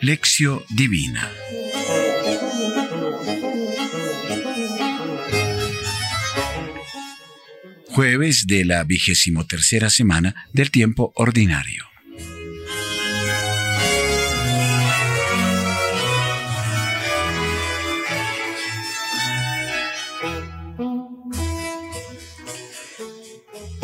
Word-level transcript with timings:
Lección 0.00 0.62
Divina 0.70 1.30
Jueves 7.88 8.46
de 8.46 8.64
la 8.64 8.82
vigésimo 8.84 9.46
tercera 9.46 9.90
semana 9.90 10.46
del 10.54 10.70
tiempo 10.70 11.12
ordinario. 11.14 11.83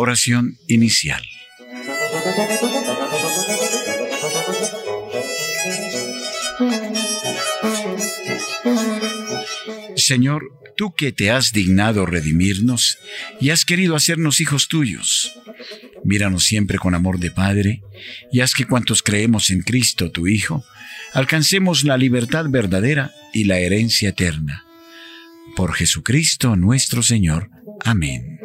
Oración 0.03 0.57
inicial. 0.67 1.23
Señor, 9.97 10.45
tú 10.79 10.95
que 10.95 11.13
te 11.13 11.31
has 11.31 11.53
dignado 11.53 12.07
redimirnos 12.07 12.97
y 13.43 13.51
has 13.51 13.67
querido 13.67 13.95
hacernos 13.95 14.41
hijos 14.41 14.69
tuyos, 14.69 15.39
míranos 16.03 16.45
siempre 16.45 16.79
con 16.79 16.95
amor 16.95 17.19
de 17.19 17.31
Padre 17.31 17.83
y 18.33 18.41
haz 18.41 18.55
que 18.55 18.65
cuantos 18.65 19.03
creemos 19.03 19.51
en 19.51 19.61
Cristo, 19.61 20.11
tu 20.11 20.27
Hijo, 20.27 20.65
alcancemos 21.13 21.85
la 21.85 21.99
libertad 21.99 22.47
verdadera 22.49 23.13
y 23.35 23.45
la 23.45 23.59
herencia 23.59 24.09
eterna. 24.09 24.65
Por 25.57 25.75
Jesucristo 25.75 26.57
nuestro 26.57 27.03
Señor. 27.03 27.51
Amén. 27.85 28.41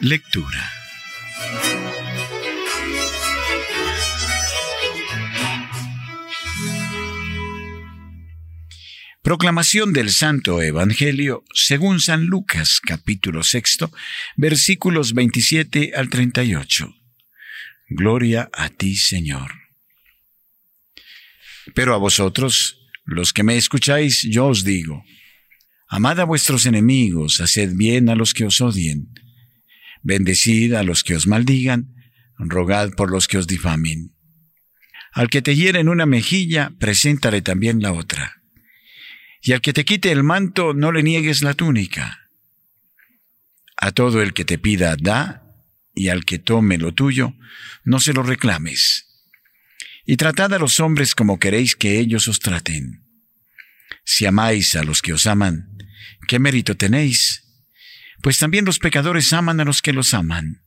Lectura. 0.00 0.64
Proclamación 9.28 9.92
del 9.92 10.08
Santo 10.08 10.62
Evangelio 10.62 11.44
según 11.52 12.00
San 12.00 12.24
Lucas 12.24 12.80
capítulo 12.80 13.42
sexto 13.42 13.92
versículos 14.38 15.12
27 15.12 15.92
al 15.94 16.08
38. 16.08 16.94
Gloria 17.90 18.48
a 18.54 18.70
ti, 18.70 18.96
Señor. 18.96 19.52
Pero 21.74 21.92
a 21.92 21.98
vosotros, 21.98 22.78
los 23.04 23.34
que 23.34 23.42
me 23.42 23.58
escucháis, 23.58 24.22
yo 24.22 24.46
os 24.46 24.64
digo, 24.64 25.04
amad 25.90 26.20
a 26.20 26.24
vuestros 26.24 26.64
enemigos, 26.64 27.42
haced 27.42 27.74
bien 27.74 28.08
a 28.08 28.14
los 28.14 28.32
que 28.32 28.46
os 28.46 28.62
odien 28.62 29.12
Bendecid 30.02 30.72
a 30.72 30.82
los 30.82 31.04
que 31.04 31.14
os 31.14 31.26
maldigan, 31.26 31.94
rogad 32.38 32.92
por 32.96 33.10
los 33.10 33.28
que 33.28 33.36
os 33.36 33.46
difamen. 33.46 34.16
Al 35.12 35.28
que 35.28 35.42
te 35.42 35.54
hiere 35.54 35.80
en 35.80 35.90
una 35.90 36.06
mejilla, 36.06 36.72
preséntale 36.78 37.42
también 37.42 37.82
la 37.82 37.92
otra. 37.92 38.37
Y 39.40 39.52
al 39.52 39.60
que 39.60 39.72
te 39.72 39.84
quite 39.84 40.10
el 40.10 40.22
manto, 40.22 40.74
no 40.74 40.92
le 40.92 41.02
niegues 41.02 41.42
la 41.42 41.54
túnica. 41.54 42.30
A 43.76 43.92
todo 43.92 44.22
el 44.22 44.34
que 44.34 44.44
te 44.44 44.58
pida, 44.58 44.96
da, 44.98 45.42
y 45.94 46.08
al 46.08 46.24
que 46.24 46.38
tome 46.38 46.78
lo 46.78 46.92
tuyo, 46.92 47.34
no 47.84 48.00
se 48.00 48.12
lo 48.12 48.22
reclames. 48.22 49.06
Y 50.04 50.16
tratad 50.16 50.52
a 50.54 50.58
los 50.58 50.80
hombres 50.80 51.14
como 51.14 51.38
queréis 51.38 51.76
que 51.76 51.98
ellos 51.98 52.28
os 52.28 52.40
traten. 52.40 53.04
Si 54.04 54.26
amáis 54.26 54.74
a 54.74 54.82
los 54.82 55.02
que 55.02 55.12
os 55.12 55.26
aman, 55.26 55.76
¿qué 56.26 56.38
mérito 56.38 56.76
tenéis? 56.76 57.44
pues 58.22 58.38
también 58.38 58.64
los 58.64 58.78
pecadores 58.78 59.32
aman 59.32 59.60
a 59.60 59.64
los 59.64 59.82
que 59.82 59.92
los 59.92 60.14
aman. 60.14 60.62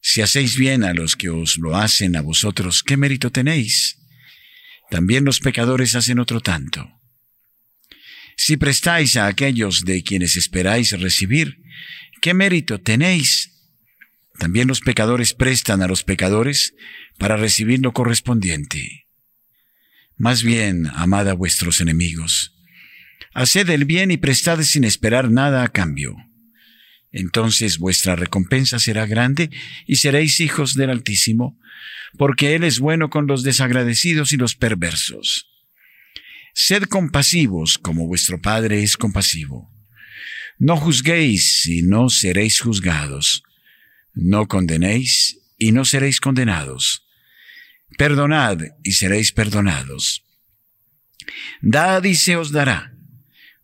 Si 0.00 0.20
hacéis 0.20 0.56
bien 0.56 0.84
a 0.84 0.92
los 0.92 1.16
que 1.16 1.30
os 1.30 1.56
lo 1.56 1.76
hacen 1.76 2.14
a 2.16 2.20
vosotros, 2.20 2.82
¿qué 2.82 2.96
mérito 2.96 3.30
tenéis? 3.30 3.98
También 4.90 5.24
los 5.24 5.40
pecadores 5.40 5.94
hacen 5.94 6.18
otro 6.18 6.40
tanto. 6.40 7.00
Si 8.46 8.58
prestáis 8.58 9.16
a 9.16 9.26
aquellos 9.26 9.86
de 9.86 10.02
quienes 10.02 10.36
esperáis 10.36 10.90
recibir, 11.00 11.62
¿qué 12.20 12.34
mérito 12.34 12.78
tenéis? 12.78 13.52
También 14.38 14.68
los 14.68 14.82
pecadores 14.82 15.32
prestan 15.32 15.80
a 15.80 15.88
los 15.88 16.04
pecadores 16.04 16.74
para 17.16 17.38
recibir 17.38 17.80
lo 17.80 17.94
correspondiente. 17.94 19.06
Más 20.18 20.42
bien, 20.42 20.88
amad 20.88 21.30
a 21.30 21.32
vuestros 21.32 21.80
enemigos 21.80 22.54
Haced 23.32 23.70
el 23.70 23.86
bien 23.86 24.10
y 24.10 24.18
prestad 24.18 24.60
sin 24.60 24.84
esperar 24.84 25.30
nada 25.30 25.62
a 25.64 25.70
cambio. 25.70 26.14
Entonces 27.12 27.78
vuestra 27.78 28.14
recompensa 28.14 28.78
será 28.78 29.06
grande 29.06 29.48
y 29.86 29.96
seréis 29.96 30.40
hijos 30.40 30.74
del 30.74 30.90
Altísimo, 30.90 31.58
porque 32.18 32.54
Él 32.54 32.64
es 32.64 32.78
bueno 32.78 33.08
con 33.08 33.26
los 33.26 33.42
desagradecidos 33.42 34.34
y 34.34 34.36
los 34.36 34.54
perversos. 34.54 35.53
Sed 36.54 36.84
compasivos 36.84 37.76
como 37.78 38.06
vuestro 38.06 38.40
Padre 38.40 38.82
es 38.82 38.96
compasivo. 38.96 39.70
No 40.58 40.76
juzguéis 40.76 41.66
y 41.66 41.82
no 41.82 42.08
seréis 42.08 42.60
juzgados. 42.60 43.42
No 44.14 44.46
condenéis 44.46 45.38
y 45.58 45.72
no 45.72 45.84
seréis 45.84 46.20
condenados. 46.20 47.06
Perdonad 47.98 48.60
y 48.82 48.92
seréis 48.92 49.32
perdonados. 49.32 50.24
Dad 51.60 52.04
y 52.04 52.14
se 52.14 52.36
os 52.36 52.52
dará 52.52 52.94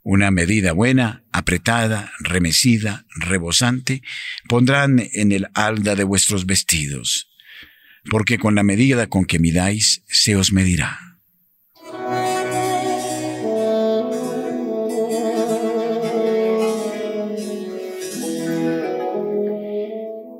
una 0.02 0.30
medida 0.30 0.72
buena, 0.72 1.24
apretada, 1.30 2.12
remecida, 2.20 3.06
rebosante, 3.16 4.02
pondrán 4.48 5.02
en 5.12 5.32
el 5.32 5.48
alda 5.54 5.94
de 5.94 6.04
vuestros 6.04 6.46
vestidos, 6.46 7.30
porque 8.10 8.38
con 8.38 8.54
la 8.54 8.62
medida 8.62 9.08
con 9.08 9.24
que 9.24 9.38
midáis 9.38 10.02
se 10.08 10.36
os 10.36 10.52
medirá. 10.52 11.09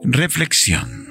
Reflexión 0.03 1.07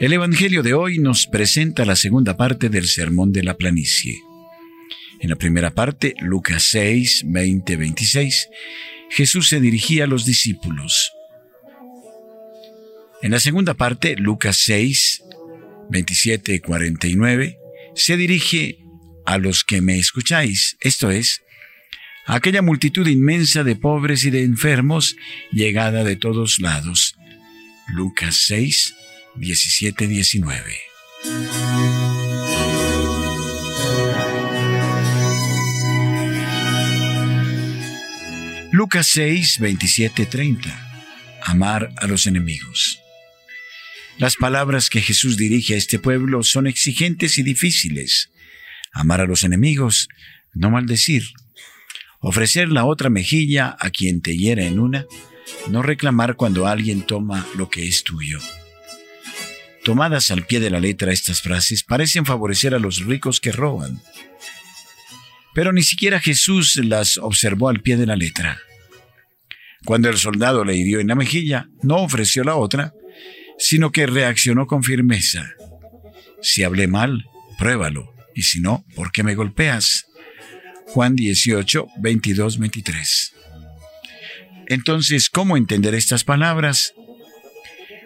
El 0.00 0.12
Evangelio 0.12 0.62
de 0.62 0.72
hoy 0.72 0.98
nos 0.98 1.26
presenta 1.26 1.84
la 1.84 1.94
segunda 1.94 2.36
parte 2.36 2.70
del 2.70 2.86
Sermón 2.86 3.32
de 3.32 3.42
la 3.42 3.54
Planicie. 3.54 4.18
En 5.20 5.30
la 5.30 5.36
primera 5.36 5.74
parte, 5.74 6.14
Lucas 6.20 6.62
6, 6.70 7.24
20, 7.26 7.76
26, 7.76 8.48
Jesús 9.10 9.48
se 9.48 9.60
dirigía 9.60 10.04
a 10.04 10.06
los 10.06 10.24
discípulos. 10.24 11.12
En 13.22 13.30
la 13.30 13.40
segunda 13.40 13.74
parte, 13.74 14.16
Lucas 14.16 14.56
6, 14.64 15.22
27, 15.90 16.60
49, 16.60 17.58
se 17.94 18.16
dirige 18.16 18.78
a 19.26 19.38
los 19.38 19.64
que 19.64 19.80
me 19.80 19.98
escucháis, 19.98 20.76
esto 20.80 21.10
es, 21.10 21.42
a 22.26 22.36
aquella 22.36 22.62
multitud 22.62 23.06
inmensa 23.06 23.64
de 23.64 23.76
pobres 23.76 24.24
y 24.24 24.30
de 24.30 24.42
enfermos 24.42 25.16
llegada 25.52 26.04
de 26.04 26.16
todos 26.16 26.60
lados. 26.60 27.14
Lucas 27.88 28.44
6, 28.46 28.94
17-19. 29.36 30.62
Lucas 38.72 39.06
6, 39.12 39.58
27, 39.60 40.26
30. 40.26 40.90
Amar 41.44 41.92
a 41.96 42.06
los 42.06 42.26
enemigos. 42.26 43.03
Las 44.18 44.36
palabras 44.36 44.90
que 44.90 45.00
Jesús 45.00 45.36
dirige 45.36 45.74
a 45.74 45.76
este 45.76 45.98
pueblo 45.98 46.42
son 46.44 46.66
exigentes 46.66 47.36
y 47.38 47.42
difíciles. 47.42 48.30
Amar 48.92 49.20
a 49.20 49.26
los 49.26 49.42
enemigos, 49.42 50.08
no 50.52 50.70
maldecir. 50.70 51.24
Ofrecer 52.20 52.68
la 52.68 52.84
otra 52.84 53.10
mejilla 53.10 53.76
a 53.78 53.90
quien 53.90 54.22
te 54.22 54.36
hiera 54.36 54.64
en 54.64 54.78
una, 54.78 55.04
no 55.68 55.82
reclamar 55.82 56.36
cuando 56.36 56.66
alguien 56.66 57.02
toma 57.02 57.46
lo 57.56 57.68
que 57.68 57.88
es 57.88 58.04
tuyo. 58.04 58.38
Tomadas 59.82 60.30
al 60.30 60.46
pie 60.46 60.60
de 60.60 60.70
la 60.70 60.80
letra 60.80 61.12
estas 61.12 61.42
frases 61.42 61.82
parecen 61.82 62.24
favorecer 62.24 62.74
a 62.74 62.78
los 62.78 63.04
ricos 63.04 63.40
que 63.40 63.52
roban. 63.52 64.00
Pero 65.54 65.72
ni 65.72 65.82
siquiera 65.82 66.20
Jesús 66.20 66.76
las 66.76 67.18
observó 67.18 67.68
al 67.68 67.80
pie 67.82 67.96
de 67.96 68.06
la 68.06 68.16
letra. 68.16 68.58
Cuando 69.84 70.08
el 70.08 70.16
soldado 70.16 70.64
le 70.64 70.76
hirió 70.76 71.00
en 71.00 71.08
la 71.08 71.14
mejilla, 71.14 71.68
no 71.82 71.96
ofreció 71.96 72.44
la 72.44 72.54
otra, 72.54 72.94
sino 73.58 73.92
que 73.92 74.06
reaccionó 74.06 74.66
con 74.66 74.82
firmeza. 74.82 75.50
Si 76.42 76.62
hablé 76.62 76.86
mal, 76.86 77.24
pruébalo, 77.58 78.14
y 78.34 78.42
si 78.42 78.60
no, 78.60 78.84
¿por 78.94 79.12
qué 79.12 79.22
me 79.22 79.34
golpeas? 79.34 80.06
Juan 80.86 81.16
18, 81.16 81.86
22, 82.00 82.58
23. 82.58 83.34
Entonces, 84.68 85.28
¿cómo 85.30 85.56
entender 85.56 85.94
estas 85.94 86.24
palabras? 86.24 86.92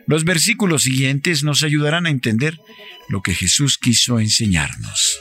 Los 0.06 0.24
versículos 0.24 0.84
siguientes 0.84 1.44
nos 1.44 1.62
ayudarán 1.62 2.06
a 2.06 2.10
entender 2.10 2.58
lo 3.08 3.22
que 3.22 3.34
Jesús 3.34 3.78
quiso 3.78 4.20
enseñarnos. 4.20 5.20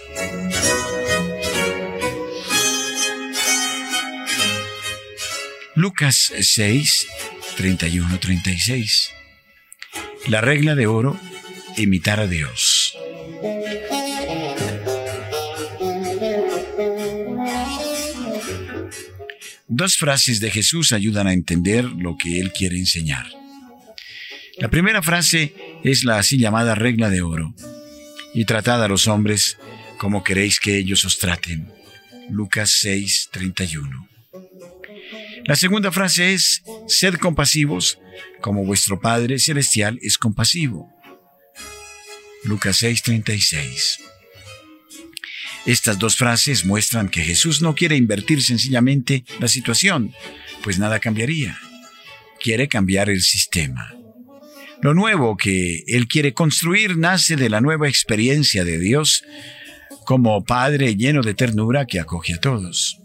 Lucas 5.75 6.31
6, 6.39 7.07
31-36. 7.57 9.16
La 10.27 10.41
regla 10.41 10.75
de 10.75 10.87
oro, 10.87 11.17
imitar 11.77 12.19
a 12.19 12.27
Dios. 12.27 12.97
Dos 19.69 19.95
frases 19.95 20.41
de 20.41 20.51
Jesús 20.51 20.91
ayudan 20.91 21.27
a 21.27 21.33
entender 21.33 21.85
lo 21.85 22.17
que 22.17 22.41
Él 22.41 22.51
quiere 22.51 22.77
enseñar. 22.77 23.25
La 24.57 24.69
primera 24.69 25.01
frase 25.01 25.53
es 25.85 26.03
la 26.03 26.17
así 26.17 26.37
llamada 26.37 26.75
regla 26.75 27.09
de 27.09 27.21
oro, 27.21 27.53
y 28.33 28.43
tratad 28.43 28.83
a 28.83 28.89
los 28.89 29.07
hombres 29.07 29.57
como 29.97 30.25
queréis 30.25 30.59
que 30.59 30.77
ellos 30.77 31.05
os 31.05 31.19
traten. 31.19 31.71
Lucas 32.29 32.79
6, 32.81 33.29
31. 33.31 34.09
La 35.45 35.55
segunda 35.55 35.93
frase 35.93 36.33
es, 36.33 36.63
sed 36.87 37.15
compasivos 37.15 37.99
como 38.41 38.65
vuestro 38.65 38.99
Padre 38.99 39.39
Celestial 39.39 39.99
es 40.01 40.17
compasivo. 40.17 40.91
Lucas 42.43 42.81
6:36. 42.81 43.99
Estas 45.65 45.99
dos 45.99 46.15
frases 46.15 46.65
muestran 46.65 47.09
que 47.09 47.21
Jesús 47.21 47.61
no 47.61 47.75
quiere 47.75 47.97
invertir 47.97 48.41
sencillamente 48.41 49.25
la 49.39 49.49
situación, 49.49 50.13
pues 50.63 50.79
nada 50.79 50.99
cambiaría. 50.99 51.59
Quiere 52.39 52.69
cambiar 52.69 53.09
el 53.09 53.21
sistema. 53.21 53.93
Lo 54.81 54.93
nuevo 54.93 55.35
que 55.35 55.83
Él 55.87 56.07
quiere 56.07 56.33
construir 56.33 56.97
nace 56.97 57.35
de 57.35 57.49
la 57.49 57.59
nueva 57.61 57.89
experiencia 57.89 58.63
de 58.63 58.79
Dios 58.79 59.23
como 60.05 60.45
Padre 60.45 60.95
lleno 60.95 61.21
de 61.21 61.33
ternura 61.33 61.85
que 61.85 61.99
acoge 61.99 62.35
a 62.35 62.39
todos. 62.39 63.01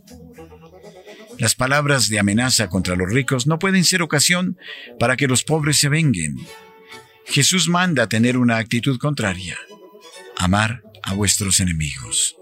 Las 1.42 1.56
palabras 1.56 2.08
de 2.08 2.20
amenaza 2.20 2.68
contra 2.68 2.94
los 2.94 3.10
ricos 3.10 3.48
no 3.48 3.58
pueden 3.58 3.82
ser 3.82 4.00
ocasión 4.00 4.56
para 5.00 5.16
que 5.16 5.26
los 5.26 5.42
pobres 5.42 5.76
se 5.76 5.88
venguen. 5.88 6.36
Jesús 7.26 7.68
manda 7.68 8.08
tener 8.08 8.36
una 8.38 8.58
actitud 8.58 8.96
contraria, 8.96 9.58
amar 10.36 10.84
a 11.02 11.14
vuestros 11.14 11.58
enemigos. 11.58 12.36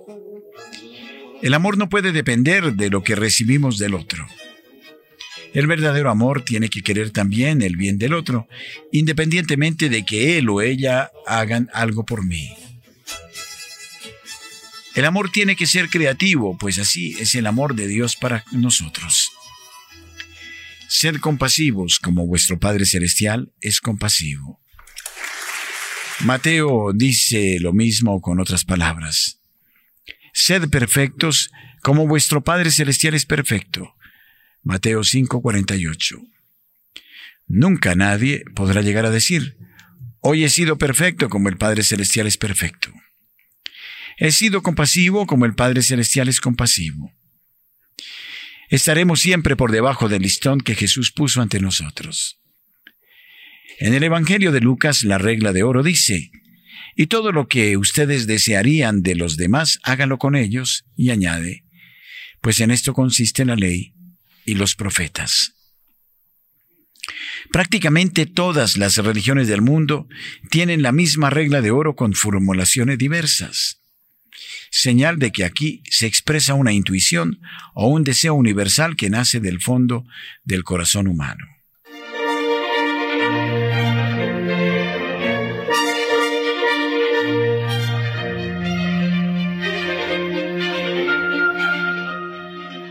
El 1.41 1.55
amor 1.55 1.79
no 1.79 1.89
puede 1.89 2.13
depender 2.13 2.75
de 2.75 2.91
lo 2.91 3.03
que 3.03 3.15
recibimos 3.15 3.79
del 3.79 3.95
otro. 3.95 4.27
El 5.55 5.67
verdadero 5.67 6.11
amor 6.11 6.45
tiene 6.45 6.69
que 6.69 6.83
querer 6.83 7.11
también 7.11 7.63
el 7.63 7.77
bien 7.79 7.97
del 7.97 8.13
otro, 8.13 8.49
independientemente 8.93 9.89
de 9.89 10.05
que 10.05 10.37
él 10.37 10.51
o 10.51 10.61
ella 10.61 11.11
hagan 11.27 11.71
algo 11.73 12.05
por 12.05 12.27
mí. 12.27 12.51
El 14.95 15.05
amor 15.05 15.31
tiene 15.31 15.55
que 15.55 15.67
ser 15.67 15.89
creativo, 15.89 16.59
pues 16.59 16.79
así 16.79 17.17
es 17.21 17.35
el 17.35 17.47
amor 17.47 17.75
de 17.75 17.87
Dios 17.87 18.17
para 18.17 18.45
nosotros. 18.53 19.31
Ser 20.89 21.21
compasivos 21.21 22.01
como 22.01 22.27
vuestro 22.27 22.59
Padre 22.59 22.85
Celestial 22.85 23.53
es 23.61 23.81
compasivo. 23.81 24.61
Mateo 26.25 26.93
dice 26.93 27.59
lo 27.61 27.73
mismo 27.73 28.21
con 28.21 28.41
otras 28.41 28.65
palabras. 28.65 29.41
Sed 30.35 30.69
perfectos 30.69 31.51
como 31.83 32.07
vuestro 32.07 32.43
Padre 32.43 32.71
Celestial 32.73 33.15
es 33.15 33.25
perfecto. 33.25 33.95
Mateo 34.63 35.05
5:48. 35.05 36.19
Nunca 37.47 37.95
nadie 37.95 38.45
podrá 38.55 38.83
llegar 38.83 39.07
a 39.07 39.11
decir, 39.11 39.57
hoy 40.21 40.45
he 40.45 40.51
sido 40.51 40.77
perfecto 40.77 41.29
como 41.29 41.49
el 41.49 41.57
Padre 41.57 41.85
Celestial 41.85 42.27
es 42.27 42.37
perfecto. 42.37 42.93
He 44.23 44.33
sido 44.33 44.63
compasivo 44.63 45.27
como 45.27 45.47
el 45.47 45.55
Padre 45.55 45.81
Celestial 45.81 46.29
es 46.29 46.43
compasivo. 46.43 47.11
Estaremos 48.69 49.21
siempre 49.21 49.57
por 49.57 49.73
debajo 49.73 50.11
del 50.11 50.21
listón 50.21 50.61
que 50.61 50.75
Jesús 50.75 51.11
puso 51.11 51.41
ante 51.41 51.59
nosotros. 51.59 52.39
En 53.79 53.95
el 53.95 54.03
Evangelio 54.03 54.53
de 54.53 54.61
Lucas 54.61 55.05
la 55.05 55.17
regla 55.17 55.55
de 55.55 55.63
oro 55.63 55.83
dice, 55.83 56.31
y 56.95 57.07
todo 57.07 57.33
lo 57.33 57.49
que 57.49 57.79
ustedes 57.79 58.27
desearían 58.27 59.01
de 59.01 59.15
los 59.15 59.39
demás, 59.39 59.79
háganlo 59.85 60.19
con 60.19 60.37
ellos, 60.37 60.85
y 60.95 61.09
añade, 61.09 61.65
pues 62.43 62.61
en 62.61 62.73
esto 62.73 62.93
consiste 62.93 63.47
la 63.47 63.57
ley 63.57 63.95
y 64.45 64.53
los 64.53 64.77
profetas. 64.77 65.55
Prácticamente 67.51 68.27
todas 68.27 68.77
las 68.77 68.99
religiones 68.99 69.49
del 69.49 69.63
mundo 69.63 70.09
tienen 70.51 70.83
la 70.83 70.93
misma 70.93 71.31
regla 71.31 71.63
de 71.63 71.71
oro 71.71 71.97
con 71.97 72.13
formulaciones 72.13 72.99
diversas 72.99 73.80
señal 74.71 75.19
de 75.19 75.33
que 75.33 75.45
aquí 75.45 75.83
se 75.91 76.07
expresa 76.07 76.55
una 76.55 76.73
intuición 76.73 77.41
o 77.75 77.89
un 77.89 78.05
deseo 78.05 78.35
universal 78.35 78.97
que 78.97 79.11
nace 79.11 79.41
del 79.41 79.61
fondo 79.61 80.05
del 80.45 80.65
corazón 80.65 81.09
humano. 81.09 81.45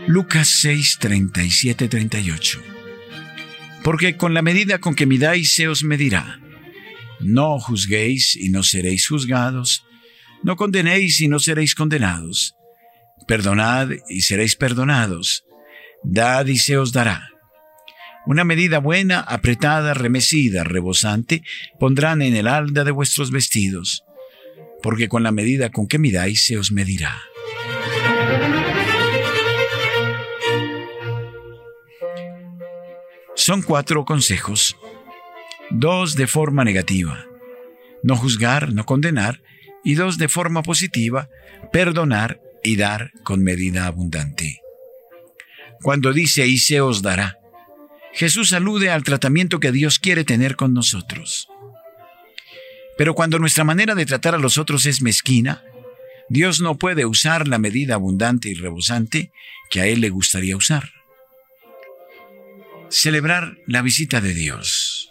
Lucas 0.06 0.48
6, 0.60 0.98
37, 0.98 1.88
38. 1.88 2.60
Porque 3.84 4.16
con 4.16 4.34
la 4.34 4.42
medida 4.42 4.78
con 4.78 4.96
que 4.96 5.06
midáis 5.06 5.54
se 5.54 5.68
os 5.68 5.84
medirá. 5.84 6.40
No 7.20 7.60
juzguéis 7.60 8.34
y 8.34 8.48
no 8.48 8.64
seréis 8.64 9.06
juzgados 9.06 9.84
no 10.42 10.56
condenéis 10.56 11.20
y 11.20 11.28
no 11.28 11.38
seréis 11.38 11.74
condenados. 11.74 12.54
Perdonad 13.26 13.90
y 14.08 14.22
seréis 14.22 14.56
perdonados. 14.56 15.44
Dad 16.02 16.46
y 16.46 16.56
se 16.56 16.76
os 16.78 16.92
dará. 16.92 17.28
Una 18.26 18.44
medida 18.44 18.78
buena, 18.78 19.20
apretada, 19.20 19.94
remecida, 19.94 20.64
rebosante, 20.64 21.42
pondrán 21.78 22.22
en 22.22 22.36
el 22.36 22.48
alda 22.48 22.84
de 22.84 22.90
vuestros 22.90 23.30
vestidos, 23.30 24.04
porque 24.82 25.08
con 25.08 25.22
la 25.22 25.32
medida 25.32 25.70
con 25.70 25.86
que 25.86 25.98
midáis 25.98 26.44
se 26.44 26.58
os 26.58 26.70
medirá. 26.70 27.18
Son 33.34 33.62
cuatro 33.62 34.04
consejos, 34.04 34.76
dos 35.70 36.14
de 36.14 36.26
forma 36.26 36.62
negativa, 36.62 37.24
no 38.02 38.16
juzgar, 38.16 38.74
no 38.74 38.84
condenar, 38.84 39.40
y 39.84 39.94
dos, 39.94 40.18
de 40.18 40.28
forma 40.28 40.62
positiva, 40.62 41.28
perdonar 41.72 42.40
y 42.62 42.76
dar 42.76 43.12
con 43.24 43.42
medida 43.42 43.86
abundante. 43.86 44.60
Cuando 45.82 46.12
dice 46.12 46.46
y 46.46 46.58
se 46.58 46.80
os 46.80 47.02
dará, 47.02 47.38
Jesús 48.12 48.52
alude 48.52 48.90
al 48.90 49.02
tratamiento 49.02 49.60
que 49.60 49.72
Dios 49.72 49.98
quiere 49.98 50.24
tener 50.24 50.56
con 50.56 50.74
nosotros. 50.74 51.48
Pero 52.98 53.14
cuando 53.14 53.38
nuestra 53.38 53.64
manera 53.64 53.94
de 53.94 54.04
tratar 54.04 54.34
a 54.34 54.38
los 54.38 54.58
otros 54.58 54.84
es 54.84 55.00
mezquina, 55.00 55.62
Dios 56.28 56.60
no 56.60 56.76
puede 56.76 57.06
usar 57.06 57.48
la 57.48 57.58
medida 57.58 57.94
abundante 57.94 58.50
y 58.50 58.54
rebosante 58.54 59.32
que 59.70 59.80
a 59.80 59.86
Él 59.86 60.00
le 60.00 60.10
gustaría 60.10 60.56
usar. 60.56 60.92
Celebrar 62.88 63.56
la 63.66 63.82
visita 63.82 64.20
de 64.20 64.34
Dios. 64.34 65.10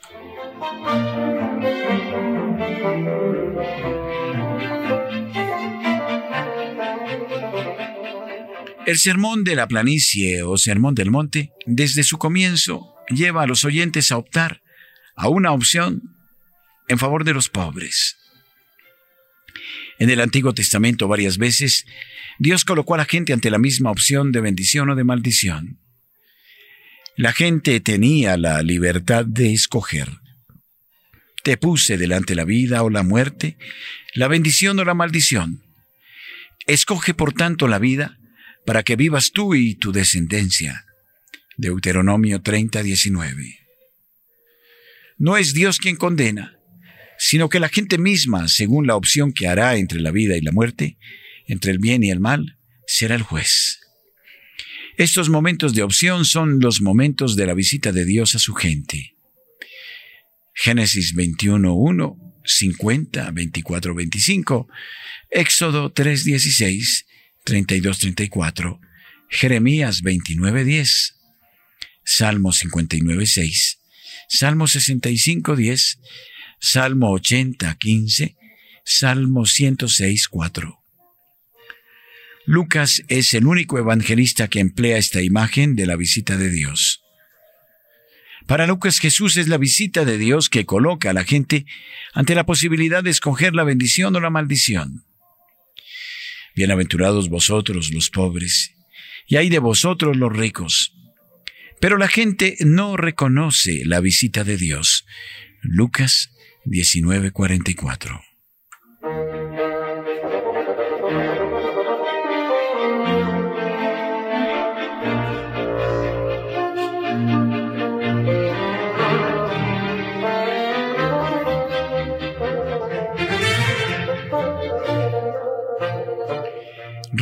El 8.90 8.98
sermón 8.98 9.44
de 9.44 9.56
la 9.56 9.68
planicie 9.68 10.42
o 10.42 10.58
sermón 10.58 10.96
del 10.96 11.12
monte, 11.12 11.52
desde 11.68 12.02
su 12.02 12.18
comienzo, 12.18 12.96
lleva 13.10 13.44
a 13.44 13.46
los 13.46 13.64
oyentes 13.64 14.12
a 14.12 14.18
optar 14.18 14.64
a 15.16 15.30
una 15.30 15.52
opción 15.52 16.02
en 16.88 16.98
favor 16.98 17.24
de 17.24 17.36
los 17.36 17.50
pobres. 17.50 18.18
En 20.00 20.10
el 20.10 20.20
Antiguo 20.20 20.56
Testamento 20.56 21.08
varias 21.08 21.38
veces 21.38 21.86
Dios 22.40 22.66
colocó 22.66 22.96
a 22.96 22.98
la 22.98 23.06
gente 23.06 23.32
ante 23.32 23.52
la 23.52 23.60
misma 23.60 23.92
opción 23.92 24.32
de 24.32 24.42
bendición 24.42 24.90
o 24.90 24.96
de 24.96 25.04
maldición. 25.04 25.78
La 27.16 27.32
gente 27.32 27.80
tenía 27.82 28.38
la 28.38 28.64
libertad 28.64 29.24
de 29.24 29.54
escoger. 29.54 30.10
Te 31.44 31.58
puse 31.58 32.00
delante 32.00 32.34
la 32.34 32.44
vida 32.44 32.82
o 32.82 32.90
la 32.90 33.04
muerte, 33.04 33.56
la 34.16 34.28
bendición 34.28 34.80
o 34.80 34.84
la 34.84 34.96
maldición. 34.96 35.62
Escoge 36.66 37.14
por 37.14 37.34
tanto 37.34 37.68
la 37.68 37.78
vida 37.78 38.16
para 38.66 38.84
que 38.84 38.96
vivas 38.96 39.32
tú 39.32 39.56
y 39.56 39.76
tu 39.76 39.92
descendencia. 39.92 40.86
Deuteronomio 41.58 42.42
30, 42.42 42.84
19. 42.84 43.60
No 45.18 45.38
es 45.38 45.54
Dios 45.54 45.80
quien 45.80 45.98
condena, 45.98 46.60
sino 47.18 47.50
que 47.50 47.60
la 47.60 47.68
gente 47.68 47.98
misma, 47.98 48.48
según 48.48 48.88
la 48.88 48.96
opción 48.96 49.34
que 49.34 49.48
hará 49.48 49.76
entre 49.76 50.00
la 50.00 50.12
vida 50.12 50.38
y 50.38 50.42
la 50.42 50.54
muerte, 50.54 50.98
entre 51.48 51.72
el 51.72 51.80
bien 51.80 52.04
y 52.04 52.12
el 52.12 52.22
mal, 52.22 52.58
será 52.88 53.16
el 53.16 53.24
juez. 53.24 53.82
Estos 54.96 55.30
momentos 55.30 55.74
de 55.74 55.84
opción 55.84 56.26
son 56.26 56.60
los 56.60 56.82
momentos 56.82 57.36
de 57.36 57.46
la 57.46 57.54
visita 57.54 57.92
de 57.92 58.06
Dios 58.06 58.36
a 58.36 58.40
su 58.40 58.54
gente. 58.54 59.16
Génesis 60.54 61.14
21, 61.14 61.74
1, 61.74 62.42
50, 62.44 63.32
24, 63.32 63.96
25, 63.96 64.68
Éxodo 65.30 65.92
3, 65.92 66.24
16, 66.26 67.06
32, 67.44 68.00
34, 68.00 68.80
Jeremías 69.30 70.02
29, 70.02 70.64
10, 70.64 71.16
Salmo 72.04 72.52
59, 72.52 73.26
6, 73.26 73.80
Salmo 74.28 74.68
65, 74.68 75.56
10, 75.56 76.00
Salmo 76.60 77.12
80, 77.12 77.76
15, 77.76 78.36
Salmo 78.84 79.46
106, 79.46 80.28
4. 80.28 80.80
Lucas 82.46 83.04
es 83.08 83.34
el 83.36 83.46
único 83.46 83.78
evangelista 83.78 84.48
que 84.48 84.60
emplea 84.60 84.98
esta 84.98 85.22
imagen 85.22 85.76
de 85.76 85.86
la 85.86 85.96
visita 85.96 86.36
de 86.36 86.50
Dios. 86.50 87.04
Para 88.48 88.66
Lucas 88.66 88.98
Jesús 88.98 89.38
es 89.38 89.48
la 89.48 89.60
visita 89.60 90.06
de 90.06 90.18
Dios 90.18 90.50
que 90.50 90.66
coloca 90.66 91.12
a 91.12 91.14
la 91.14 91.24
gente 91.24 91.68
ante 92.14 92.34
la 92.34 92.48
posibilidad 92.48 93.04
de 93.04 93.12
escoger 93.12 93.54
la 93.54 93.64
bendición 93.64 94.16
o 94.16 94.20
la 94.20 94.32
maldición. 94.32 95.06
Bienaventurados 96.60 97.30
vosotros 97.30 97.94
los 97.94 98.10
pobres, 98.10 98.76
y 99.26 99.38
hay 99.38 99.48
de 99.48 99.60
vosotros 99.60 100.18
los 100.18 100.36
ricos. 100.36 100.94
Pero 101.80 101.96
la 101.98 102.10
gente 102.10 102.58
no 102.60 102.98
reconoce 102.98 103.86
la 103.86 104.02
visita 104.02 104.44
de 104.44 104.58
Dios. 104.58 105.06
Lucas 105.62 106.36
19:44 106.66 108.29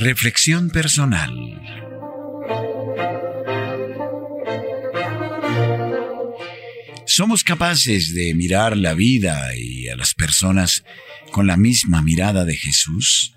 Reflexión 0.09 0.69
personal. 0.69 1.33
¿Somos 7.05 7.43
capaces 7.43 8.13
de 8.13 8.33
mirar 8.33 8.77
la 8.77 8.93
vida 8.93 9.53
y 9.57 9.89
a 9.89 9.97
las 9.97 10.13
personas 10.13 10.85
con 11.33 11.45
la 11.45 11.57
misma 11.57 12.01
mirada 12.01 12.45
de 12.45 12.55
Jesús? 12.55 13.35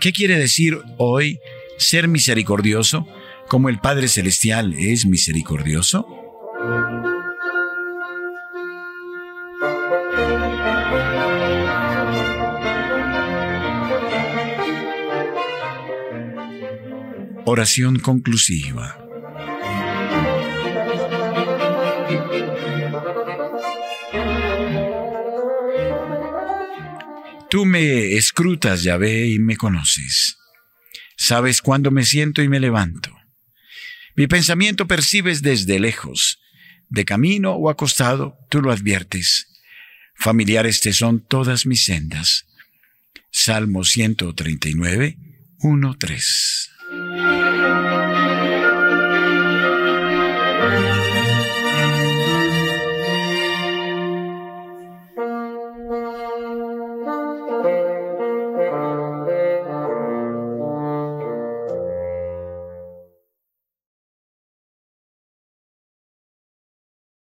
¿Qué 0.00 0.12
quiere 0.12 0.38
decir 0.38 0.78
hoy 0.98 1.40
ser 1.78 2.06
misericordioso? 2.06 3.08
Como 3.48 3.68
el 3.68 3.80
Padre 3.80 4.08
Celestial 4.08 4.74
es 4.78 5.06
misericordioso? 5.06 6.06
Oración 17.46 17.98
conclusiva. 17.98 18.98
Tú 27.48 27.64
me 27.64 28.12
escrutas, 28.16 28.82
Yahvé, 28.82 29.28
y 29.28 29.38
me 29.38 29.56
conoces. 29.56 30.36
Sabes 31.16 31.62
cuándo 31.62 31.90
me 31.90 32.04
siento 32.04 32.42
y 32.42 32.48
me 32.50 32.60
levanto. 32.60 33.17
Mi 34.18 34.26
pensamiento 34.26 34.88
percibes 34.88 35.42
desde 35.42 35.78
lejos. 35.78 36.40
De 36.88 37.04
camino 37.04 37.52
o 37.52 37.70
acostado, 37.70 38.36
tú 38.50 38.60
lo 38.60 38.72
adviertes. 38.72 39.46
Familiares 40.16 40.80
te 40.80 40.92
son 40.92 41.20
todas 41.20 41.66
mis 41.66 41.84
sendas. 41.84 42.44
Salmo 43.30 43.84
139, 43.84 45.18
1, 45.60 45.94
3. 45.96 46.47